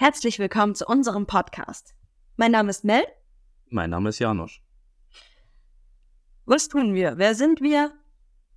Herzlich 0.00 0.38
willkommen 0.38 0.74
zu 0.74 0.86
unserem 0.86 1.26
Podcast. 1.26 1.94
Mein 2.38 2.52
Name 2.52 2.70
ist 2.70 2.84
Mel. 2.84 3.04
Mein 3.68 3.90
Name 3.90 4.08
ist 4.08 4.18
Janosch. 4.18 4.62
Was 6.46 6.68
tun 6.68 6.94
wir? 6.94 7.18
Wer 7.18 7.34
sind 7.34 7.60
wir? 7.60 7.92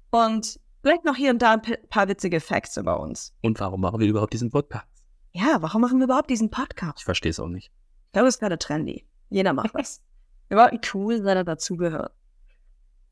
Und 0.09 0.57
vielleicht 0.81 1.03
noch 1.03 1.17
hier 1.17 1.31
und 1.31 1.41
da 1.41 1.55
ein 1.55 1.61
paar 1.89 2.07
witzige 2.07 2.39
Facts 2.39 2.77
über 2.77 2.97
uns. 3.01 3.35
Und 3.41 3.59
warum 3.59 3.81
machen 3.81 3.99
wir 3.99 4.07
überhaupt 4.07 4.31
diesen 4.31 4.51
Podcast? 4.51 4.87
Ja, 5.33 5.61
warum 5.61 5.81
machen 5.81 5.97
wir 5.97 6.05
überhaupt 6.05 6.29
diesen 6.29 6.49
Podcast? 6.49 6.99
Ich 6.99 7.03
verstehe 7.03 7.31
es 7.31 7.41
auch 7.41 7.50
nicht. 7.50 7.73
Ich 8.05 8.12
glaube, 8.14 8.30
es 8.30 8.36
ist 8.36 8.39
gerade 8.39 8.57
trendy. 8.57 9.05
Jeder 9.30 9.52
macht 9.52 9.73
was. 9.73 10.02
Wir 10.48 10.57
wollten 10.57 10.80
cool 10.94 11.21
sein 11.21 11.39
und 11.39 11.46
dazugehören. 11.46 12.14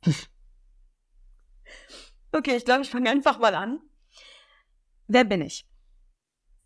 Okay, 2.34 2.56
ich 2.56 2.64
glaube, 2.64 2.84
ich 2.84 2.90
fange 2.90 3.10
einfach 3.10 3.40
mal 3.40 3.54
an. 3.56 3.82
Wer 5.08 5.26
bin 5.26 5.42
ich? 5.42 5.68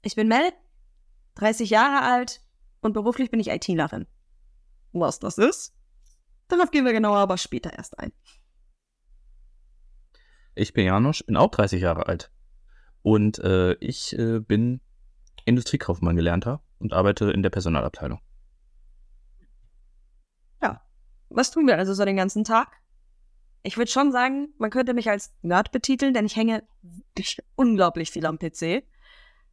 Ich 0.03 0.13
bin 0.13 0.27
Mel, 0.27 0.53
30 1.35 1.69
Jahre 1.69 2.01
alt 2.01 2.41
und 2.81 2.93
beruflich 2.93 3.31
bin 3.31 3.39
ich 3.39 3.49
ITlerin. 3.49 4.07
Was 4.91 5.19
das 5.19 5.37
ist? 5.37 5.73
Darauf 6.47 6.71
gehen 6.71 6.85
wir 6.85 6.93
genauer 6.93 7.17
aber 7.17 7.37
später 7.37 7.73
erst 7.73 7.99
ein. 7.99 8.11
Ich 10.55 10.73
bin 10.73 10.85
Janosch, 10.85 11.25
bin 11.25 11.35
auch 11.35 11.51
30 11.51 11.81
Jahre 11.81 12.07
alt. 12.07 12.31
Und 13.01 13.39
äh, 13.39 13.73
ich 13.75 14.17
äh, 14.17 14.39
bin 14.39 14.81
Industriekaufmann 15.43 16.15
gelernter 16.15 16.63
und 16.79 16.93
arbeite 16.93 17.31
in 17.31 17.43
der 17.43 17.49
Personalabteilung. 17.49 18.19
Was 21.35 21.51
tun 21.51 21.67
wir 21.67 21.77
also 21.77 21.93
so 21.93 22.05
den 22.05 22.15
ganzen 22.15 22.45
Tag? 22.45 22.69
Ich 23.61 23.77
würde 23.77 23.91
schon 23.91 24.13
sagen, 24.13 24.53
man 24.57 24.69
könnte 24.69 24.93
mich 24.93 25.09
als 25.09 25.33
Nerd 25.41 25.73
betiteln, 25.73 26.13
denn 26.13 26.25
ich 26.25 26.37
hänge 26.37 26.63
unglaublich 27.55 28.11
viel 28.11 28.25
am 28.25 28.39
PC. 28.39 28.83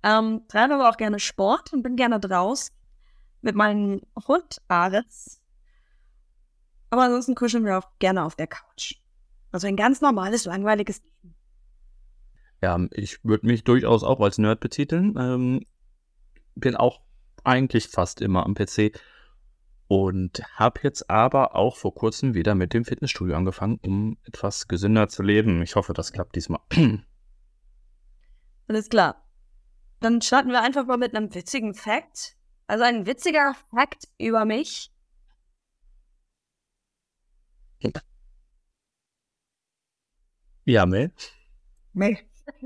Ähm, 0.02 0.42
treibe 0.48 0.74
aber 0.74 0.88
auch 0.88 0.96
gerne 0.96 1.20
Sport 1.20 1.72
und 1.72 1.82
bin 1.82 1.96
gerne 1.96 2.18
draus 2.18 2.72
mit 3.40 3.54
meinem 3.54 4.00
Hund 4.26 4.60
Ares. 4.68 5.40
Aber 6.90 7.02
ansonsten 7.02 7.34
kuscheln 7.34 7.64
wir 7.64 7.78
auch 7.78 7.88
gerne 7.98 8.24
auf 8.24 8.36
der 8.36 8.46
Couch. 8.46 8.96
Also 9.50 9.66
ein 9.66 9.76
ganz 9.76 10.00
normales, 10.00 10.44
langweiliges 10.44 11.02
Leben. 11.02 11.34
Ja, 12.60 12.78
ich 12.92 13.24
würde 13.24 13.46
mich 13.46 13.64
durchaus 13.64 14.02
auch 14.02 14.20
als 14.20 14.38
Nerd 14.38 14.60
betiteln. 14.60 15.14
Ähm, 15.18 15.66
bin 16.54 16.76
auch 16.76 17.00
eigentlich 17.44 17.88
fast 17.88 18.20
immer 18.20 18.44
am 18.44 18.54
PC. 18.54 18.98
Und 19.88 20.42
habe 20.54 20.80
jetzt 20.84 21.10
aber 21.10 21.54
auch 21.54 21.76
vor 21.76 21.94
kurzem 21.94 22.34
wieder 22.34 22.54
mit 22.54 22.72
dem 22.72 22.84
Fitnessstudio 22.84 23.36
angefangen, 23.36 23.78
um 23.82 24.16
etwas 24.24 24.68
gesünder 24.68 25.08
zu 25.08 25.22
leben. 25.22 25.60
Ich 25.60 25.76
hoffe, 25.76 25.92
das 25.92 26.12
klappt 26.12 26.34
diesmal. 26.36 26.60
Alles 28.68 28.88
klar. 28.88 29.21
Dann 30.02 30.20
starten 30.20 30.50
wir 30.50 30.60
einfach 30.60 30.84
mal 30.84 30.96
mit 30.98 31.14
einem 31.14 31.32
witzigen 31.32 31.74
Fact. 31.74 32.36
Also 32.66 32.82
ein 32.82 33.06
witziger 33.06 33.54
Fact 33.70 34.08
über 34.18 34.44
mich. 34.44 34.90
ja, 40.64 40.86
Mel. 40.86 41.12
Mel. 41.92 42.18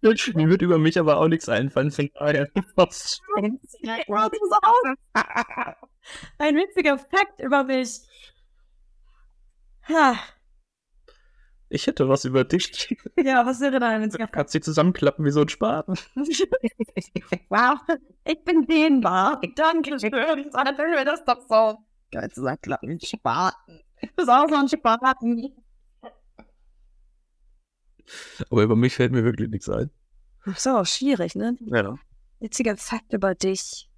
Mir 0.00 0.48
wird 0.48 0.62
über 0.62 0.78
mich 0.78 0.98
aber 0.98 1.16
auch 1.18 1.26
nichts 1.26 1.48
einfallen. 1.48 1.90
Von 1.90 2.10
daher. 2.14 2.48
Ein 6.38 6.54
witziger 6.54 6.98
Fakt 6.98 7.40
über 7.40 7.64
mich. 7.64 8.00
Ha, 9.88 10.16
Ich 11.70 11.86
hätte 11.86 12.08
was 12.08 12.24
über 12.24 12.44
dich. 12.44 12.96
ja, 13.22 13.44
was 13.44 13.60
wäre 13.60 13.78
da 13.78 13.88
ein 13.88 14.02
witziger 14.02 14.24
Fakt? 14.24 14.32
Kannst 14.34 14.54
du 14.54 14.60
zusammenklappen 14.60 15.24
wie 15.24 15.30
so 15.30 15.42
ein 15.42 15.48
Spaten. 15.48 15.94
wow, 17.48 17.78
ich 18.24 18.42
bin 18.44 18.66
dehnbar. 18.66 19.40
Danke 19.54 19.98
schön. 20.00 20.10
Dann 20.10 20.76
können 20.76 20.94
wir 20.94 21.04
das 21.04 21.24
doch 21.24 21.40
so. 21.46 21.78
Geil 22.10 22.30
zusammenklappen. 22.30 22.98
Spaten. 23.00 23.80
Du 24.00 24.08
bist 24.16 24.30
auch 24.30 24.48
so 24.48 24.54
ein 24.54 24.68
Spaten. 24.68 25.52
Aber 28.48 28.62
über 28.62 28.76
mich 28.76 28.94
fällt 28.94 29.12
mir 29.12 29.24
wirklich 29.24 29.50
nichts 29.50 29.68
ein. 29.68 29.90
Ach 30.44 30.58
so, 30.58 30.84
schwierig, 30.84 31.34
ne? 31.34 31.56
Ja. 31.60 31.98
Witziger 32.40 32.76
Fakt 32.78 33.12
über 33.12 33.34
dich. 33.34 33.90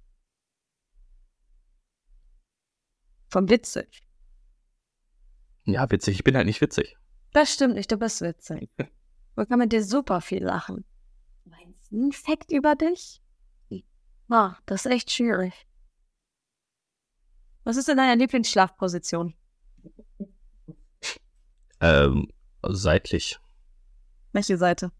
Vom 3.29 3.49
witzig. 3.49 4.03
Ja, 5.63 5.89
witzig. 5.89 6.15
Ich 6.15 6.23
bin 6.25 6.35
halt 6.35 6.47
nicht 6.47 6.59
witzig. 6.59 6.97
Das 7.33 7.53
stimmt 7.53 7.75
nicht, 7.75 7.91
du 7.91 7.97
bist 7.97 8.21
witzig. 8.21 8.69
Man 9.35 9.47
kann 9.47 9.59
mit 9.59 9.71
dir 9.71 9.83
super 9.83 10.21
viel 10.21 10.43
lachen. 10.43 10.83
Meinst 11.45 11.91
du 11.91 12.07
ein 12.07 12.11
Fakt 12.11 12.51
über 12.51 12.75
dich? 12.75 13.21
Ah, 14.29 14.55
das 14.65 14.85
ist 14.85 14.91
echt 14.91 15.11
schwierig. 15.11 15.53
Was 17.63 17.77
ist 17.77 17.87
denn 17.87 17.97
deine 17.97 18.15
Lieblingsschlafposition? 18.15 19.35
Ähm, 21.79 22.31
seitlich. 22.63 23.39
Welche 24.31 24.57
Seite? 24.57 24.91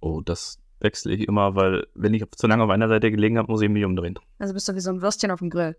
Oh, 0.00 0.20
das 0.20 0.58
wechsle 0.80 1.12
ich 1.12 1.28
immer, 1.28 1.54
weil 1.54 1.86
wenn 1.94 2.14
ich 2.14 2.24
zu 2.32 2.46
lange 2.46 2.64
auf 2.64 2.70
einer 2.70 2.88
Seite 2.88 3.10
gelegen 3.10 3.36
habe, 3.36 3.52
muss 3.52 3.60
ich 3.60 3.68
mich 3.68 3.84
umdrehen. 3.84 4.18
Also 4.38 4.54
bist 4.54 4.68
du 4.68 4.74
wie 4.74 4.80
so 4.80 4.90
ein 4.90 5.02
Würstchen 5.02 5.30
auf 5.30 5.40
dem 5.40 5.50
Grill. 5.50 5.76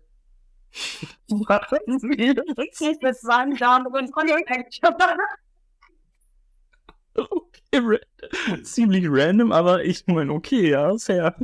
Okay, 7.14 7.78
ra- 7.78 8.62
ziemlich 8.62 9.04
random, 9.08 9.52
aber 9.52 9.84
ich 9.84 10.06
meine, 10.06 10.32
okay, 10.32 10.70
ja, 10.70 10.96
fair. 10.98 11.36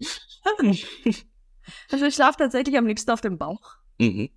Also 1.90 2.04
ich 2.06 2.14
schlafe 2.14 2.38
tatsächlich 2.38 2.76
am 2.76 2.86
liebsten 2.86 3.10
auf 3.10 3.20
dem 3.20 3.38
Bauch. 3.38 3.76
mhm. 3.98 4.28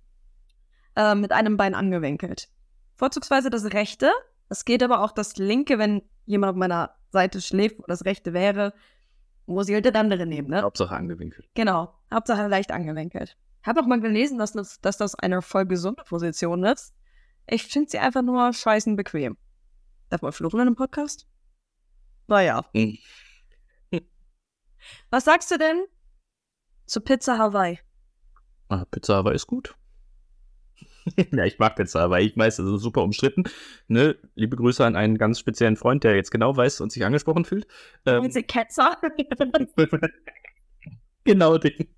Äh, 0.96 1.14
mit 1.14 1.30
einem 1.30 1.56
Bein 1.56 1.74
angewinkelt. 1.74 2.48
Vorzugsweise 2.94 3.50
das 3.50 3.72
rechte. 3.72 4.10
Es 4.48 4.64
geht 4.64 4.82
aber 4.82 5.02
auch 5.04 5.12
das 5.12 5.36
linke, 5.36 5.78
wenn 5.78 6.02
jemand 6.24 6.50
auf 6.52 6.56
meiner 6.56 6.94
Seite 7.10 7.40
schläft, 7.40 7.78
wo 7.78 7.84
das 7.86 8.04
rechte 8.04 8.32
wäre, 8.32 8.72
muss 9.46 9.68
ich 9.68 9.74
halt 9.74 9.84
das 9.86 9.94
andere 9.94 10.26
nehmen, 10.26 10.48
ne? 10.48 10.62
Hauptsache 10.62 10.94
angewinkelt. 10.96 11.48
Genau. 11.54 11.94
Hauptsache 12.12 12.48
leicht 12.48 12.72
angewinkelt. 12.72 13.36
Hab 13.62 13.78
auch 13.78 13.86
mal 13.86 14.00
gelesen, 14.00 14.38
dass 14.38 14.52
das, 14.52 14.80
dass 14.80 14.96
das 14.96 15.14
eine 15.14 15.40
voll 15.42 15.66
gesunde 15.66 16.02
Position 16.04 16.64
ist. 16.64 16.94
Ich 17.46 17.64
finde 17.64 17.90
sie 17.90 17.98
einfach 17.98 18.22
nur 18.22 18.52
scheißen 18.52 18.96
bequem. 18.96 19.36
Darf 20.10 20.22
man 20.22 20.32
fluchen 20.32 20.60
in 20.60 20.66
einem 20.68 20.76
Podcast? 20.76 21.26
Naja. 22.26 22.64
Mhm. 22.72 22.98
Was 25.10 25.24
sagst 25.24 25.50
du 25.50 25.58
denn 25.58 25.84
zu 26.86 27.00
Pizza 27.00 27.38
Hawaii? 27.38 27.78
Ah, 28.68 28.84
Pizza 28.90 29.16
Hawaii 29.16 29.34
ist 29.34 29.46
gut. 29.46 29.74
ja, 31.32 31.44
ich 31.44 31.58
mag 31.58 31.76
Pizza 31.76 32.00
Hawaii. 32.00 32.26
Ich 32.26 32.36
weiß, 32.36 32.56
das 32.56 32.66
ist 32.66 32.82
super 32.82 33.02
umstritten. 33.02 33.44
Ne? 33.86 34.16
Liebe 34.34 34.56
Grüße 34.56 34.84
an 34.84 34.96
einen 34.96 35.18
ganz 35.18 35.38
speziellen 35.38 35.76
Freund, 35.76 36.04
der 36.04 36.16
jetzt 36.16 36.30
genau 36.30 36.56
weiß 36.56 36.80
und 36.80 36.92
sich 36.92 37.04
angesprochen 37.04 37.44
fühlt. 37.44 37.66
Ähm, 38.06 38.30
Ketzer? 38.46 38.96
genau 41.24 41.58
den. 41.58 41.88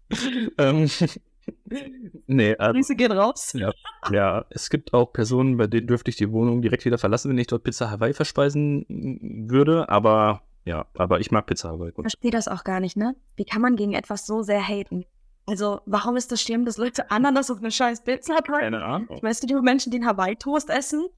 ähm, 0.58 0.88
nee, 2.26 2.56
also, 2.56 2.72
Grüße 2.72 2.96
gehen 2.96 3.12
raus. 3.12 3.54
ja, 4.10 4.44
es 4.50 4.70
gibt 4.70 4.92
auch 4.92 5.12
Personen, 5.12 5.56
bei 5.56 5.66
denen 5.66 5.86
dürfte 5.86 6.10
ich 6.10 6.16
die 6.16 6.30
Wohnung 6.32 6.62
direkt 6.62 6.84
wieder 6.84 6.98
verlassen, 6.98 7.30
wenn 7.30 7.38
ich 7.38 7.46
dort 7.46 7.64
Pizza 7.64 7.90
Hawaii 7.90 8.12
verspeisen 8.14 8.84
mm, 8.88 9.50
würde. 9.50 9.88
Aber 9.88 10.42
ja, 10.64 10.86
aber 10.94 11.20
ich 11.20 11.30
mag 11.30 11.46
Pizza 11.46 11.70
Hawaii. 11.70 11.90
Ich 11.90 11.94
Gut. 11.94 12.04
verstehe 12.04 12.30
das 12.30 12.48
auch 12.48 12.64
gar 12.64 12.80
nicht, 12.80 12.96
ne? 12.96 13.16
Wie 13.36 13.44
kann 13.44 13.62
man 13.62 13.76
gegen 13.76 13.92
etwas 13.92 14.26
so 14.26 14.42
sehr 14.42 14.66
haten? 14.66 15.04
Also, 15.46 15.80
warum 15.86 16.16
ist 16.16 16.30
das 16.30 16.42
schlimm, 16.42 16.64
dass 16.64 16.76
Leute 16.76 17.10
Ananas 17.10 17.50
auf 17.50 17.58
eine 17.58 17.70
scheiß 17.70 18.04
Pizza 18.04 18.36
packen? 18.36 18.60
Keine 18.60 18.84
Ahnung. 18.84 19.18
Weißt 19.22 19.42
du, 19.42 19.46
die 19.46 19.54
Menschen, 19.54 19.90
die 19.90 19.98
einen 19.98 20.06
Hawaii-Toast 20.06 20.70
essen? 20.70 21.08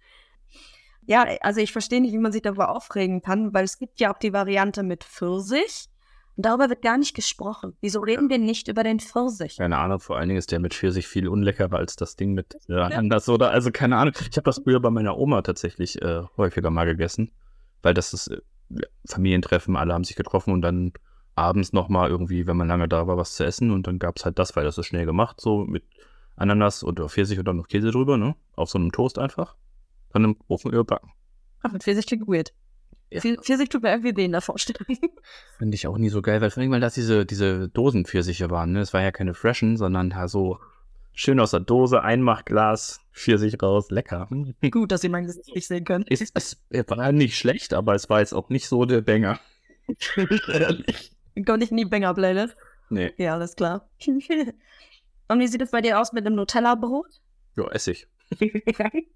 Ja, 1.05 1.27
also 1.41 1.61
ich 1.61 1.73
verstehe 1.73 2.01
nicht, 2.01 2.13
wie 2.13 2.19
man 2.19 2.33
sich 2.33 2.43
darüber 2.43 2.71
aufregen 2.71 3.23
kann, 3.23 3.53
weil 3.53 3.65
es 3.65 3.79
gibt 3.79 4.01
ja 4.01 4.15
auch 4.15 4.19
die 4.19 4.33
Variante 4.33 4.83
mit 4.83 5.05
Pfirsich. 5.05 5.89
Und 6.37 6.47
darüber 6.47 6.71
wird 6.71 6.81
gar 6.83 6.97
nicht 6.97 7.15
gesprochen. 7.15 7.77
Wieso 7.81 8.01
reden 8.01 8.31
wir 8.31 8.39
nicht 8.39 8.69
über 8.69 8.83
den 8.83 9.01
Pfirsich? 9.01 9.59
Keine 9.59 9.79
Ahnung, 9.79 10.01
vor 10.01 10.17
allen 10.17 10.29
Dingen 10.29 10.39
ist 10.39 10.51
der 10.51 10.61
mit 10.61 10.73
Pfirsich 10.73 11.07
viel 11.07 11.29
unleckerer 11.29 11.77
als 11.77 11.95
das 11.97 12.17
Ding 12.17 12.33
mit 12.33 12.57
äh, 12.69 12.75
anders 12.75 13.29
oder 13.29 13.51
also 13.51 13.71
keine 13.71 13.99
Ahnung. 13.99 14.15
Ich 14.31 14.37
habe 14.37 14.45
das 14.45 14.61
früher 14.65 14.81
bei 14.81 14.91
meiner 14.91 15.19
Oma 15.19 15.43
tatsächlich 15.43 16.01
äh, 16.01 16.23
häufiger 16.39 16.71
mal 16.71 16.87
gegessen, 16.87 17.31
weil 17.83 17.93
das 17.93 18.15
ist 18.15 18.29
äh, 18.29 18.41
Familientreffen, 19.07 19.77
alle 19.77 19.93
haben 19.93 20.05
sich 20.05 20.17
getroffen 20.17 20.55
und 20.55 20.63
dann 20.63 20.93
abends 21.35 21.73
nochmal 21.75 22.09
irgendwie, 22.09 22.47
wenn 22.47 22.57
man 22.57 22.69
lange 22.69 22.89
da 22.89 23.07
war, 23.07 23.19
was 23.19 23.35
zu 23.35 23.45
essen 23.45 23.71
und 23.71 23.87
dann 23.87 23.99
gab 23.99 24.17
es 24.17 24.25
halt 24.25 24.39
das, 24.39 24.57
weil 24.57 24.65
das 24.65 24.79
ist 24.79 24.87
schnell 24.87 25.05
gemacht, 25.05 25.41
so 25.41 25.65
mit 25.65 25.85
Ananas 26.37 26.83
und 26.83 26.99
Pfirsich 26.99 27.39
und 27.39 27.47
dann 27.47 27.57
noch 27.57 27.69
Käse 27.69 27.91
drüber, 27.91 28.17
ne? 28.17 28.35
Auf 28.57 28.71
so 28.71 28.79
einem 28.79 28.91
Toast 28.91 29.19
einfach. 29.19 29.55
Dann 30.13 30.25
im 30.25 30.37
Ofen 30.49 30.73
überbacken. 30.73 31.11
Ach, 31.63 31.73
mit 31.73 31.83
Pfirsich 31.83 32.07
klingt 32.07 32.27
weird. 32.27 32.53
Ja. 33.13 33.21
Pfir- 33.21 33.41
Pfirsich 33.43 33.69
tut 33.69 33.83
mir 33.83 33.91
irgendwie 33.91 34.17
weh 34.17 34.25
in 34.25 34.33
der 34.33 34.41
Vorstellung. 34.41 34.87
Finde 35.59 35.75
ich 35.75 35.87
auch 35.87 35.99
nie 35.99 36.09
so 36.09 36.23
geil, 36.23 36.41
weil 36.41 36.51
vor 36.51 36.63
allem, 36.63 36.71
weil 36.73 36.81
das 36.81 36.95
diese, 36.95 37.27
diese 37.27 37.69
Dosenpfirsiche 37.69 38.51
waren, 38.51 38.73
ne? 38.73 38.81
Es 38.81 38.93
war 38.93 39.03
ja 39.03 39.13
keine 39.13 39.35
freshen, 39.35 39.77
sondern 39.77 40.15
so 40.29 40.59
schön 41.13 41.39
aus 41.41 41.51
der 41.51 41.61
Dose, 41.61 42.03
Einmachglas, 42.03 43.01
Pfirsich 43.13 43.63
raus, 43.63 43.91
lecker. 43.91 44.29
Gut, 44.71 44.93
dass 44.93 45.03
Sie 45.03 45.09
mein 45.11 45.27
Gesicht 45.27 45.55
nicht 45.55 45.67
sehen 45.67 45.85
können. 45.85 46.05
Es, 46.09 46.21
es 46.35 46.57
war 46.89 47.13
nicht 47.13 47.37
schlecht, 47.37 47.75
aber 47.75 47.95
es 47.95 48.09
war 48.09 48.21
jetzt 48.21 48.33
auch 48.33 48.49
nicht 48.49 48.67
so 48.69 48.85
der 48.87 49.03
Banger. 49.03 49.39
Kommt 51.47 51.59
nicht 51.61 51.71
in 51.71 51.77
die 51.79 51.85
Banger-Playlist. 51.85 52.57
Nee. 52.91 53.13
Ja, 53.17 53.35
alles 53.35 53.57
klar. 53.57 53.89
Und 55.29 55.39
wie 55.41 55.47
sieht 55.47 55.63
es 55.63 55.71
bei 55.71 55.81
dir 55.81 55.99
aus 56.01 56.13
mit 56.13 56.27
dem 56.27 56.35
Nutella-Brot? 56.35 57.21
Ja, 57.57 57.69
Essig. 57.71 58.07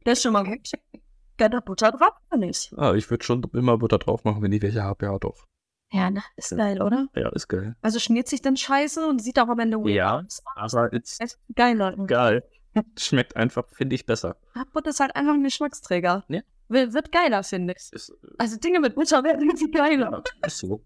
Das 0.04 0.19
ist 0.19 0.22
schon 0.22 0.32
mal 0.32 0.44
gut. 0.44 0.70
Gerne 1.37 1.61
Butter 1.62 1.93
drauf 1.93 2.12
oder 2.31 2.38
nicht? 2.38 2.73
Ah, 2.77 2.94
ich 2.94 3.11
würde 3.11 3.25
schon 3.25 3.43
immer 3.53 3.77
Butter 3.79 3.99
drauf 3.99 4.25
machen, 4.25 4.43
wenn 4.43 4.53
ich 4.53 4.62
welche 4.62 4.83
habe, 4.83 5.05
ja 5.06 5.19
doch. 5.19 5.47
Ja, 5.93 6.11
ne? 6.11 6.23
Ist 6.37 6.56
geil, 6.56 6.83
oder? 6.83 7.06
Ja, 7.15 7.29
ist 7.31 7.49
geil. 7.49 7.77
Also 7.81 7.99
schmiert 8.00 8.27
sich 8.29 8.43
dann 8.43 8.56
scheiße 8.56 9.06
und 9.06 9.21
sieht 9.23 9.38
auch 9.38 9.49
am 9.49 9.59
Ende 9.61 9.79
weird 9.79 9.91
Ja, 9.94 10.19
aus. 10.21 10.43
Aber 10.56 10.93
ist 10.93 11.23
Ist 11.23 11.38
geil, 11.55 11.77
Leute. 11.77 12.05
geil. 12.06 12.43
Schmeckt 12.99 13.37
einfach, 13.37 13.65
finde 13.71 13.94
ich, 13.94 14.05
besser. 14.05 14.37
Ja, 14.55 14.65
Butter 14.73 14.91
ist 14.91 15.00
halt 15.00 15.15
einfach 15.15 15.35
ein 15.35 15.44
Geschmacksträger. 15.44 16.25
Ja. 16.29 16.41
Wird, 16.69 16.93
wird 16.94 17.12
geiler, 17.12 17.43
finde 17.44 17.75
ich. 17.77 17.93
Ist, 17.93 18.12
Also 18.39 18.56
Dinge 18.59 18.81
mit 18.81 18.94
Butter 18.97 19.23
werden 19.23 19.43
irgendwie 19.49 19.71
geiler. 19.71 20.11
ja, 20.11 20.47
ist 20.47 20.59
so. 20.59 20.85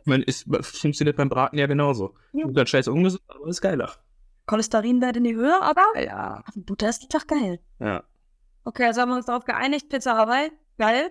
Ich 0.00 0.06
meine, 0.06 0.24
ist, 0.24 0.46
funktioniert 0.62 1.16
beim 1.16 1.28
Braten 1.28 1.58
ja 1.58 1.66
genauso. 1.66 2.14
Ja. 2.32 2.46
Dann 2.48 2.66
scheiße 2.66 2.90
ungesund, 2.92 3.22
aber 3.28 3.46
ist 3.48 3.60
geiler. 3.60 3.90
Cholesterinwert 4.46 5.16
in 5.16 5.24
die 5.24 5.34
Höhe, 5.34 5.60
aber 5.62 5.82
Ja. 6.00 6.42
Butter 6.54 6.88
ist 6.88 7.02
einfach 7.02 7.26
geil. 7.26 7.60
Ja. 7.78 8.02
Okay, 8.64 8.84
also 8.86 9.00
haben 9.00 9.10
wir 9.10 9.16
uns 9.16 9.26
darauf 9.26 9.44
geeinigt. 9.44 9.88
Pizza 9.88 10.16
Hawaii, 10.16 10.50
geil. 10.78 11.10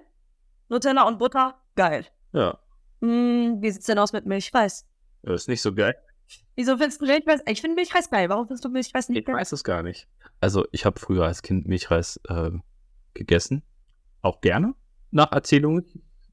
Nutella 0.69 1.03
und 1.03 1.19
Butter, 1.19 1.55
geil. 1.75 2.05
Ja. 2.31 2.57
Hm, 3.01 3.61
wie 3.61 3.69
sieht's 3.71 3.85
denn 3.85 3.99
aus 3.99 4.13
mit 4.13 4.25
Milchreis? 4.25 4.87
Das 5.21 5.41
ist 5.43 5.47
nicht 5.47 5.61
so 5.61 5.73
geil. 5.73 5.95
Wieso 6.55 6.77
findest 6.77 7.01
du 7.01 7.05
Milchreis? 7.05 7.41
Ich 7.45 7.61
finde 7.61 7.75
Milchreis 7.75 8.09
geil. 8.09 8.29
Warum 8.29 8.47
findest 8.47 8.65
du 8.65 8.69
Milchreis 8.69 9.09
nicht 9.09 9.19
Ich 9.19 9.25
geil? 9.25 9.35
weiß 9.35 9.51
es 9.51 9.63
gar 9.63 9.83
nicht. 9.83 10.07
Also, 10.41 10.65
ich 10.71 10.85
habe 10.85 10.99
früher 10.99 11.25
als 11.25 11.41
Kind 11.41 11.67
Milchreis 11.67 12.19
äh, 12.27 12.51
gegessen. 13.13 13.63
Auch 14.21 14.41
gerne. 14.41 14.73
Nach 15.11 15.31
Erzählungen. 15.31 15.85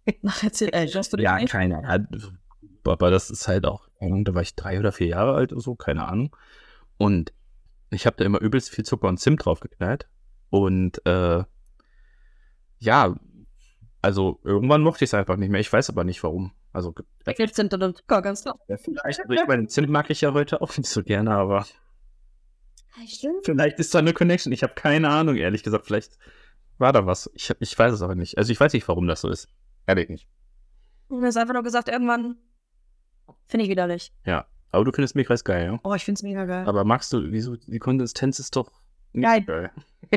Ach, 0.26 0.42
erzähl, 0.42 0.70
ey, 0.72 0.88
hast 0.88 1.12
du 1.12 1.16
den 1.16 1.34
nicht? 1.36 1.50
keine 1.52 1.84
Ahnung. 1.84 2.38
Aber 2.84 3.10
das 3.10 3.30
ist 3.30 3.46
halt 3.46 3.66
auch, 3.66 3.88
Ahnung, 4.00 4.24
da 4.24 4.34
war 4.34 4.42
ich 4.42 4.54
drei 4.54 4.78
oder 4.78 4.90
vier 4.92 5.08
Jahre 5.08 5.34
alt 5.34 5.52
oder 5.52 5.60
so, 5.60 5.74
keine 5.74 6.08
Ahnung. 6.08 6.34
Und 6.96 7.32
ich 7.90 8.06
habe 8.06 8.16
da 8.16 8.24
immer 8.24 8.40
übelst 8.40 8.70
viel 8.70 8.84
Zucker 8.84 9.08
und 9.08 9.18
Zimt 9.18 9.44
drauf 9.44 9.60
geknallt. 9.60 10.08
Und 10.50 11.04
äh, 11.06 11.44
ja, 12.78 13.14
also 14.02 14.40
irgendwann 14.44 14.82
mochte 14.82 15.04
ich 15.04 15.10
es 15.10 15.14
einfach 15.14 15.36
nicht 15.36 15.50
mehr. 15.50 15.60
Ich 15.60 15.72
weiß 15.72 15.90
aber 15.90 16.04
nicht 16.04 16.22
warum. 16.22 16.52
Also 16.72 16.94
sind 17.52 17.72
dann 17.72 17.94
Zucker, 17.94 18.22
ganz 18.22 18.42
klar. 18.42 18.56
ja, 18.68 18.76
vielleicht, 18.76 19.20
also 19.20 19.32
ich 19.32 19.46
meine, 19.46 19.66
Zimt 19.66 19.88
mag 19.88 20.08
ich 20.10 20.20
ja 20.20 20.32
heute 20.32 20.60
auch 20.60 20.76
nicht 20.76 20.88
so 20.88 21.02
gerne, 21.02 21.32
aber 21.32 21.66
Stimmt. 23.06 23.44
vielleicht 23.44 23.78
ist 23.78 23.94
da 23.94 23.98
eine 23.98 24.12
Connection. 24.12 24.52
Ich 24.52 24.62
habe 24.62 24.74
keine 24.74 25.08
Ahnung, 25.08 25.36
ehrlich 25.36 25.62
gesagt. 25.62 25.86
Vielleicht 25.86 26.16
war 26.78 26.92
da 26.92 27.06
was. 27.06 27.30
Ich, 27.34 27.52
ich 27.58 27.78
weiß 27.78 27.94
es 27.94 28.02
aber 28.02 28.14
nicht. 28.14 28.38
Also 28.38 28.52
ich 28.52 28.60
weiß 28.60 28.72
nicht, 28.72 28.86
warum 28.86 29.06
das 29.08 29.20
so 29.20 29.28
ist. 29.28 29.48
Ehrlich 29.86 30.08
nicht. 30.08 30.28
Du 31.08 31.20
hast 31.22 31.36
einfach 31.36 31.54
nur 31.54 31.64
gesagt, 31.64 31.88
irgendwann 31.88 32.36
finde 33.46 33.64
ich 33.64 33.70
widerlich. 33.70 34.12
Aber 34.72 34.84
du 34.84 34.92
findest 34.92 35.16
Milchreis 35.16 35.42
geil, 35.42 35.66
ja? 35.66 35.80
Oh, 35.82 35.94
ich 35.94 36.04
finde 36.04 36.18
es 36.18 36.22
mega 36.22 36.44
geil. 36.44 36.66
Aber 36.66 36.84
magst 36.84 37.12
du, 37.12 37.32
wieso, 37.32 37.56
die 37.56 37.78
Konsistenz 37.80 38.38
ist 38.38 38.54
doch 38.54 38.70
Geil. 39.14 39.42
geil. 39.42 39.70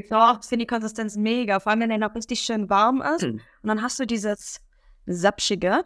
Doch, 0.09 0.39
ich 0.41 0.47
finde 0.47 0.65
die 0.65 0.67
Konsistenz 0.67 1.15
mega. 1.15 1.59
Vor 1.59 1.71
allem, 1.71 1.81
wenn 1.81 1.89
der 1.89 1.97
noch 1.99 2.15
richtig 2.15 2.41
schön 2.41 2.69
warm 2.69 3.01
ist. 3.01 3.23
Hm. 3.23 3.33
Und 3.33 3.67
dann 3.67 3.81
hast 3.81 3.99
du 3.99 4.05
dieses 4.05 4.61
Sapschige, 5.05 5.85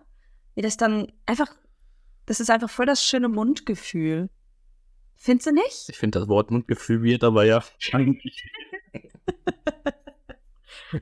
wie 0.56 0.62
das 0.62 0.78
dann 0.78 1.12
einfach, 1.26 1.54
das 2.26 2.40
ist 2.40 2.50
einfach 2.50 2.70
voll 2.70 2.86
das 2.86 3.04
schöne 3.04 3.28
Mundgefühl. 3.30 4.30
Findest 5.16 5.48
du 5.48 5.52
nicht? 5.54 5.90
Ich 5.90 5.98
finde 5.98 6.20
das 6.20 6.30
Wort 6.30 6.52
Mundgefühl 6.52 7.02
wird 7.02 7.24
aber 7.24 7.44
ja. 7.44 7.64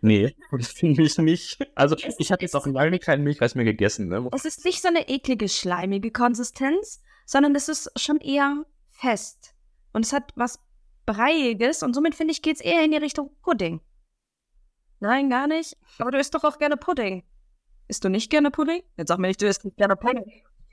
nee, 0.01 0.35
das 0.51 0.71
finde 0.71 1.03
ich 1.03 1.17
nicht. 1.17 1.59
Also, 1.75 1.97
ich 2.17 2.31
habe 2.31 2.41
jetzt 2.41 2.55
auch 2.55 2.65
lange 2.65 2.97
keinen 2.99 3.23
Milchreis 3.23 3.55
mehr 3.55 3.65
gegessen. 3.65 4.07
Ne? 4.07 4.29
Es 4.33 4.45
ist 4.45 4.63
nicht 4.63 4.81
so 4.81 4.87
eine 4.87 5.09
eklige, 5.09 5.49
schleimige 5.49 6.11
Konsistenz, 6.11 7.01
sondern 7.25 7.53
es 7.55 7.67
ist 7.67 7.91
schon 7.99 8.17
eher 8.17 8.65
fest. 8.89 9.53
Und 9.91 10.05
es 10.05 10.13
hat 10.13 10.31
was 10.35 10.64
Breiiges 11.05 11.83
und 11.83 11.93
somit 11.93 12.15
finde 12.15 12.31
ich, 12.31 12.41
geht 12.41 12.55
es 12.55 12.61
eher 12.61 12.83
in 12.83 12.91
die 12.91 12.97
Richtung 12.97 13.31
Pudding. 13.41 13.81
Nein, 14.99 15.29
gar 15.29 15.47
nicht. 15.47 15.77
Aber 15.99 16.11
du 16.11 16.17
isst 16.17 16.33
doch 16.33 16.43
auch 16.43 16.57
gerne 16.57 16.77
Pudding. 16.77 17.23
Isst 17.87 18.03
du 18.03 18.09
nicht 18.09 18.31
gerne 18.31 18.51
Pudding? 18.51 18.81
Jetzt 18.97 19.09
sag 19.09 19.19
mir 19.19 19.27
nicht, 19.27 19.41
du 19.41 19.47
isst 19.47 19.65
nicht 19.65 19.77
gerne 19.77 19.95
Pudding. 19.95 20.25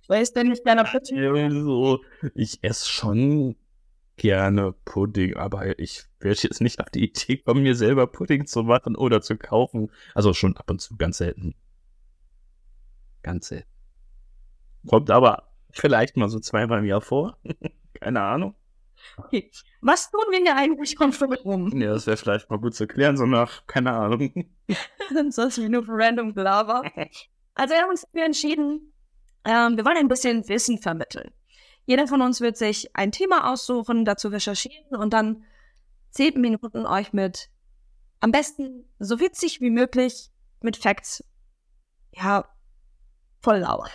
Du 0.08 0.14
isst 0.14 0.34
denn 0.36 0.48
nicht 0.48 0.64
gerne 0.64 0.84
Pudding? 0.84 1.64
So, 1.64 2.00
ich 2.34 2.62
esse 2.62 2.88
schon 2.88 3.56
gerne 4.16 4.72
Pudding, 4.84 5.36
aber 5.36 5.78
ich 5.78 6.04
werde 6.20 6.40
jetzt 6.42 6.60
nicht 6.60 6.80
auf 6.80 6.90
die 6.90 7.04
Idee 7.04 7.38
kommen, 7.38 7.62
mir 7.62 7.74
selber 7.74 8.06
Pudding 8.06 8.46
zu 8.46 8.62
machen 8.62 8.96
oder 8.96 9.20
zu 9.20 9.36
kaufen. 9.36 9.90
Also 10.14 10.32
schon 10.32 10.56
ab 10.56 10.70
und 10.70 10.80
zu, 10.80 10.96
ganz 10.96 11.18
selten. 11.18 11.54
Ganz 13.22 13.48
selten. 13.48 13.68
Kommt 14.86 15.10
aber 15.10 15.52
vielleicht 15.70 16.16
mal 16.16 16.28
so 16.28 16.40
zweimal 16.40 16.80
im 16.80 16.84
Jahr 16.86 17.00
vor. 17.00 17.38
Keine 18.00 18.22
Ahnung. 18.22 18.54
Okay. 19.16 19.50
Was 19.80 20.10
tun 20.10 20.22
wir 20.30 20.38
hier 20.38 20.56
eigentlich 20.56 20.96
von 20.96 21.12
rum? 21.44 21.80
Ja, 21.80 21.92
das 21.92 22.06
wäre 22.06 22.16
vielleicht 22.16 22.50
mal 22.50 22.58
gut 22.58 22.74
zu 22.74 22.86
klären, 22.86 23.16
so 23.16 23.26
nach, 23.26 23.66
keine 23.66 23.92
Ahnung. 23.92 24.32
Sonst 25.30 25.58
wie 25.58 25.68
nur 25.68 25.84
random 25.88 26.34
Blabber. 26.34 26.82
Also 27.54 27.74
wir 27.74 27.82
haben 27.82 27.90
uns 27.90 28.02
dafür 28.02 28.24
entschieden, 28.24 28.92
ähm, 29.44 29.76
wir 29.76 29.84
wollen 29.84 29.96
ein 29.96 30.08
bisschen 30.08 30.48
Wissen 30.48 30.78
vermitteln. 30.78 31.32
Jeder 31.84 32.06
von 32.06 32.22
uns 32.22 32.40
wird 32.40 32.56
sich 32.56 32.94
ein 32.94 33.12
Thema 33.12 33.52
aussuchen, 33.52 34.04
dazu 34.04 34.28
recherchieren 34.28 34.96
und 34.96 35.12
dann 35.12 35.44
zehn 36.10 36.40
Minuten 36.40 36.86
euch 36.86 37.12
mit 37.12 37.50
am 38.20 38.30
besten 38.30 38.84
so 39.00 39.18
witzig 39.18 39.60
wie 39.60 39.70
möglich 39.70 40.30
mit 40.60 40.76
Facts, 40.76 41.24
ja, 42.12 42.48
voll 43.40 43.58
lauern. 43.58 43.90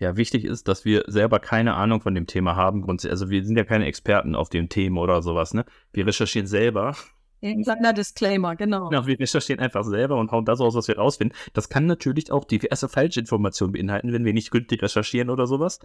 Ja, 0.00 0.16
wichtig 0.16 0.46
ist, 0.46 0.66
dass 0.66 0.86
wir 0.86 1.04
selber 1.08 1.40
keine 1.40 1.74
Ahnung 1.74 2.00
von 2.00 2.14
dem 2.14 2.26
Thema 2.26 2.56
haben. 2.56 2.80
grundsätzlich. 2.80 3.12
Also 3.12 3.28
wir 3.28 3.44
sind 3.44 3.56
ja 3.56 3.64
keine 3.64 3.84
Experten 3.84 4.34
auf 4.34 4.48
dem 4.48 4.70
Thema 4.70 5.02
oder 5.02 5.20
sowas, 5.20 5.52
ne? 5.52 5.66
Wir 5.92 6.06
recherchieren 6.06 6.46
selber. 6.46 6.96
Ein 7.42 7.62
kleiner 7.62 7.92
Disclaimer, 7.92 8.56
genau. 8.56 8.88
Genau, 8.88 9.06
wir 9.06 9.20
recherchieren 9.20 9.60
einfach 9.60 9.84
selber 9.84 10.16
und 10.16 10.30
hauen 10.30 10.46
das 10.46 10.60
aus, 10.60 10.74
was 10.74 10.88
wir 10.88 10.96
rausfinden. 10.96 11.36
Das 11.52 11.68
kann 11.68 11.84
natürlich 11.84 12.32
auch 12.32 12.44
diverse 12.44 12.88
Falschinformationen 12.88 13.74
beinhalten, 13.74 14.12
wenn 14.14 14.24
wir 14.24 14.32
nicht 14.32 14.50
gründlich 14.50 14.82
recherchieren 14.82 15.28
oder 15.28 15.46
sowas. 15.46 15.80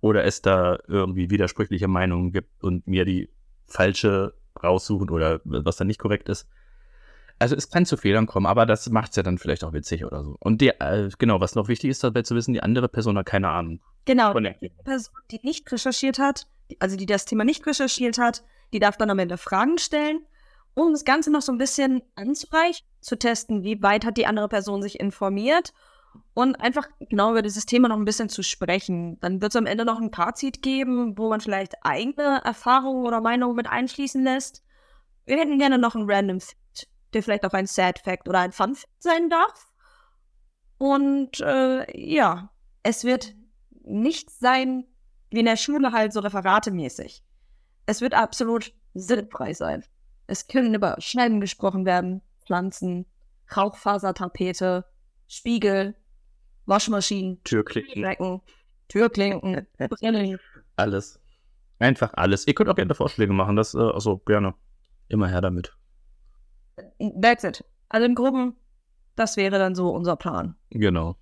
Oder 0.00 0.24
es 0.24 0.42
da 0.42 0.78
irgendwie 0.86 1.30
widersprüchliche 1.30 1.88
Meinungen 1.88 2.32
gibt 2.32 2.62
und 2.62 2.86
mir 2.86 3.04
die 3.04 3.28
falsche 3.66 4.34
raussuchen 4.62 5.10
oder 5.10 5.40
was 5.44 5.76
dann 5.76 5.88
nicht 5.88 5.98
korrekt 6.00 6.28
ist. 6.28 6.48
Also 7.38 7.54
es 7.54 7.68
kann 7.70 7.84
zu 7.84 7.96
Fehlern 7.96 8.26
kommen, 8.26 8.46
aber 8.46 8.64
das 8.64 8.88
macht 8.88 9.10
es 9.10 9.16
ja 9.16 9.22
dann 9.22 9.36
vielleicht 9.38 9.62
auch 9.64 9.72
witzig 9.74 10.04
oder 10.04 10.24
so. 10.24 10.36
Und 10.40 10.60
der, 10.62 10.80
äh, 10.80 11.10
genau, 11.18 11.40
was 11.40 11.54
noch 11.54 11.68
wichtig 11.68 11.90
ist 11.90 12.02
dabei 12.02 12.22
zu 12.22 12.34
wissen, 12.34 12.54
die 12.54 12.62
andere 12.62 12.88
Person 12.88 13.18
hat 13.18 13.26
keine 13.26 13.48
Ahnung. 13.50 13.80
Genau. 14.06 14.32
Der 14.32 14.54
Person, 14.84 15.14
die 15.30 15.40
nicht 15.42 15.70
recherchiert 15.70 16.18
hat, 16.18 16.46
die- 16.70 16.80
also 16.80 16.96
die 16.96 17.06
das 17.06 17.26
Thema 17.26 17.44
nicht 17.44 17.66
recherchiert 17.66 18.16
hat, 18.18 18.42
die 18.72 18.78
darf 18.78 18.96
dann 18.96 19.10
am 19.10 19.18
Ende 19.18 19.36
Fragen 19.36 19.76
stellen, 19.78 20.20
um 20.74 20.92
das 20.92 21.04
Ganze 21.04 21.30
noch 21.30 21.42
so 21.42 21.52
ein 21.52 21.58
bisschen 21.58 22.02
anzureichen, 22.14 22.86
zu 23.00 23.16
testen, 23.18 23.62
wie 23.62 23.82
weit 23.82 24.04
hat 24.04 24.16
die 24.16 24.26
andere 24.26 24.48
Person 24.48 24.82
sich 24.82 24.98
informiert 24.98 25.72
und 26.34 26.54
einfach 26.60 26.88
genau 27.00 27.30
über 27.32 27.42
dieses 27.42 27.66
Thema 27.66 27.88
noch 27.88 27.96
ein 27.96 28.04
bisschen 28.06 28.28
zu 28.30 28.42
sprechen. 28.42 29.18
Dann 29.20 29.42
wird 29.42 29.52
es 29.52 29.56
am 29.56 29.66
Ende 29.66 29.84
noch 29.84 30.00
ein 30.00 30.12
Fazit 30.12 30.62
geben, 30.62 31.16
wo 31.18 31.28
man 31.28 31.40
vielleicht 31.40 31.74
eigene 31.82 32.40
Erfahrungen 32.44 33.04
oder 33.06 33.20
Meinungen 33.20 33.56
mit 33.56 33.68
einfließen 33.68 34.24
lässt. 34.24 34.62
Wir 35.26 35.36
hätten 35.38 35.58
gerne 35.58 35.78
noch 35.78 35.94
einen 35.94 36.10
Random 36.10 36.38
der 37.12 37.22
vielleicht 37.22 37.44
auch 37.44 37.52
ein 37.52 37.66
Sad 37.66 37.98
Fact 38.00 38.28
oder 38.28 38.40
ein 38.40 38.52
Fun 38.52 38.74
Fact 38.74 39.02
sein 39.02 39.30
darf. 39.30 39.72
Und 40.78 41.40
äh, 41.40 41.86
ja, 41.98 42.50
es 42.82 43.04
wird 43.04 43.34
nicht 43.84 44.30
sein 44.30 44.84
wie 45.30 45.40
in 45.40 45.46
der 45.46 45.56
Schule 45.56 45.92
halt 45.92 46.12
so 46.12 46.20
referatemäßig. 46.20 47.22
Es 47.86 48.00
wird 48.00 48.14
absolut 48.14 48.72
sinnfrei 48.94 49.54
sein. 49.54 49.84
Es 50.26 50.48
können 50.48 50.74
über 50.74 50.96
Schneiden 50.98 51.40
gesprochen 51.40 51.84
werden, 51.84 52.22
Pflanzen, 52.44 53.06
Rauchfasertapete, 53.56 54.84
Spiegel, 55.28 55.94
Waschmaschinen, 56.66 57.42
Türklicken, 57.44 58.02
Schrecken, 58.02 58.40
Türklinken, 58.88 59.66
Brillen. 59.78 60.38
alles. 60.76 61.20
Einfach 61.78 62.12
alles. 62.14 62.46
Ihr 62.46 62.54
könnt 62.54 62.70
auch 62.70 62.74
gerne 62.74 62.94
Vorschläge 62.94 63.32
machen, 63.32 63.56
das, 63.56 63.74
äh, 63.74 63.78
also 63.78 64.18
gerne. 64.18 64.54
Immer 65.08 65.28
her 65.28 65.40
damit. 65.40 65.76
That's 67.20 67.44
it. 67.44 67.64
Also 67.88 68.06
im 68.06 68.14
Groben, 68.14 68.56
das 69.14 69.36
wäre 69.36 69.58
dann 69.58 69.74
so 69.74 69.90
unser 69.90 70.16
Plan. 70.16 70.56
Genau. 70.70 71.16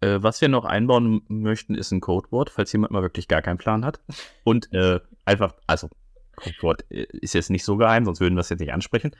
Äh, 0.00 0.18
was 0.22 0.40
wir 0.40 0.48
noch 0.48 0.64
einbauen 0.64 1.22
möchten, 1.28 1.74
ist 1.74 1.92
ein 1.92 2.00
Codewort, 2.00 2.50
falls 2.50 2.72
jemand 2.72 2.92
mal 2.92 3.02
wirklich 3.02 3.28
gar 3.28 3.42
keinen 3.42 3.58
Plan 3.58 3.84
hat. 3.84 4.00
Und 4.44 4.72
äh, 4.72 5.00
einfach, 5.24 5.54
also 5.66 5.88
Codewort 6.36 6.84
äh, 6.90 7.06
ist 7.12 7.34
jetzt 7.34 7.50
nicht 7.50 7.64
so 7.64 7.76
geheim, 7.76 8.04
sonst 8.04 8.20
würden 8.20 8.34
wir 8.34 8.40
es 8.40 8.48
jetzt 8.48 8.60
nicht 8.60 8.72
ansprechen. 8.72 9.14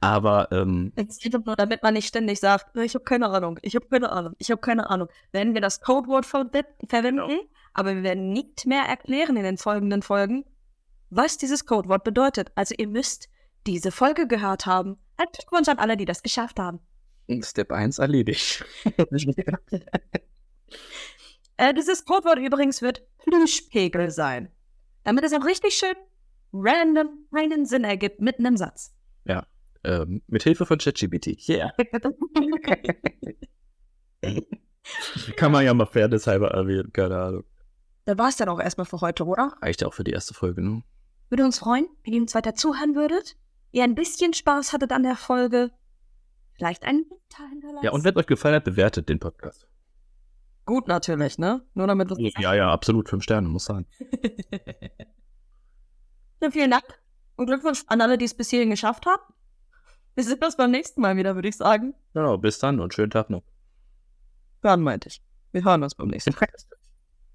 Aber 0.00 0.50
ähm, 0.52 0.92
nur, 1.44 1.56
damit 1.56 1.82
man 1.82 1.94
nicht 1.94 2.06
ständig 2.06 2.40
sagt, 2.40 2.76
ich 2.76 2.94
habe 2.94 3.04
keine 3.04 3.28
Ahnung, 3.28 3.58
ich 3.62 3.74
habe 3.74 3.86
keine 3.88 4.12
Ahnung, 4.12 4.34
ich 4.38 4.50
habe 4.50 4.60
keine 4.60 4.88
Ahnung. 4.88 5.08
Werden 5.32 5.54
wir 5.54 5.60
das 5.60 5.80
Codewort 5.80 6.24
ver 6.24 6.48
verwenden, 6.88 7.26
Genau. 7.28 7.42
aber 7.74 7.94
wir 7.96 8.02
werden 8.02 8.32
nicht 8.32 8.66
mehr 8.66 8.82
erklären 8.82 9.36
in 9.36 9.42
den 9.42 9.58
folgenden 9.58 10.02
Folgen, 10.02 10.44
was 11.10 11.36
dieses 11.36 11.66
Codewort 11.66 12.04
bedeutet. 12.04 12.52
Also 12.54 12.74
ihr 12.78 12.88
müsst 12.88 13.28
diese 13.66 13.90
Folge 13.90 14.26
gehört 14.28 14.66
haben. 14.66 14.98
Ein 15.18 15.26
Glückwunsch 15.32 15.68
an 15.68 15.78
alle, 15.78 15.96
die 15.96 16.06
das 16.06 16.22
geschafft 16.22 16.58
haben. 16.58 16.80
Step 17.42 17.72
1 17.72 17.98
erledigt. 17.98 18.64
Äh, 21.60 21.74
dieses 21.74 22.04
Codewort 22.04 22.38
übrigens 22.38 22.82
wird 22.82 23.02
Plüschpegel 23.18 24.12
sein. 24.12 24.48
Damit 25.02 25.24
es 25.24 25.32
auch 25.32 25.44
richtig 25.44 25.74
schön 25.74 25.96
random 26.52 27.26
einen 27.32 27.66
Sinn 27.66 27.82
ergibt 27.82 28.20
mit 28.20 28.38
einem 28.38 28.56
Satz. 28.56 28.94
Ähm, 29.84 30.22
mit 30.26 30.42
Hilfe 30.42 30.66
von 30.66 30.78
ChatGPT. 30.78 31.48
Yeah. 31.48 31.72
Kann 35.36 35.52
man 35.52 35.64
ja 35.64 35.72
mal 35.74 35.86
fairnesshalber 35.86 36.50
erwähnen, 36.50 36.92
keine 36.92 37.16
Ahnung. 37.18 37.44
Das 38.04 38.18
war's 38.18 38.36
dann 38.36 38.48
auch 38.48 38.60
erstmal 38.60 38.86
für 38.86 39.00
heute, 39.00 39.24
oder? 39.24 39.56
Reicht 39.62 39.82
ja 39.82 39.88
auch 39.88 39.94
für 39.94 40.04
die 40.04 40.12
erste 40.12 40.34
Folge, 40.34 40.62
ne? 40.62 40.82
Würde 41.28 41.44
uns 41.44 41.58
freuen, 41.58 41.86
wenn 42.04 42.14
ihr 42.14 42.20
uns 42.22 42.34
weiter 42.34 42.54
zuhören 42.54 42.94
würdet. 42.94 43.36
Ihr 43.70 43.84
ein 43.84 43.94
bisschen 43.94 44.32
Spaß 44.32 44.72
hattet 44.72 44.92
an 44.92 45.02
der 45.02 45.16
Folge. 45.16 45.70
Vielleicht 46.54 46.84
einen 46.84 47.08
Kommentar 47.08 47.48
hinterlassen. 47.48 47.84
Ja, 47.84 47.92
und 47.92 48.04
wenn 48.04 48.12
es 48.12 48.16
euch 48.16 48.26
gefallen 48.26 48.54
hat, 48.56 48.64
bewertet 48.64 49.08
den 49.08 49.18
Podcast. 49.18 49.66
Gut 50.64 50.88
natürlich, 50.88 51.38
ne? 51.38 51.64
Nur 51.74 51.86
damit 51.86 52.10
wir 52.10 52.30
Ja, 52.40 52.54
ja, 52.54 52.70
absolut. 52.70 53.08
Fünf 53.08 53.22
Sterne, 53.22 53.48
muss 53.48 53.64
sein. 53.64 53.86
Ja, 56.40 56.52
vielen 56.52 56.70
Dank 56.70 56.84
und 57.34 57.46
Glückwunsch 57.46 57.84
an 57.88 58.00
alle, 58.00 58.18
die 58.18 58.24
es 58.24 58.34
bis 58.34 58.50
hierhin 58.50 58.70
geschafft 58.70 59.06
haben. 59.06 59.22
Wir 60.14 60.24
sehen 60.24 60.42
uns 60.42 60.56
beim 60.56 60.70
nächsten 60.70 61.00
Mal 61.00 61.16
wieder, 61.16 61.34
würde 61.34 61.48
ich 61.48 61.56
sagen. 61.56 61.94
Genau, 62.14 62.36
bis 62.38 62.58
dann 62.58 62.80
und 62.80 62.94
schönen 62.94 63.10
Tag 63.10 63.30
noch. 63.30 63.42
Hören 64.62 64.82
meinte 64.82 65.08
ich. 65.08 65.22
Wir 65.52 65.64
hören 65.64 65.82
uns 65.82 65.94
beim 65.94 66.08
nächsten 66.08 66.34
Mal. 66.34 66.48